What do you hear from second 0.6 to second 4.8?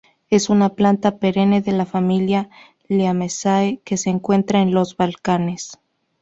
planta perenne de la familia "Lamiaceae" que se encuentra en